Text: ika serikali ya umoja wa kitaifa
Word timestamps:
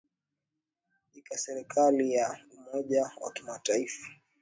ika 1.13 1.37
serikali 1.37 2.13
ya 2.13 2.39
umoja 2.55 3.11
wa 3.21 3.31
kitaifa 3.31 4.07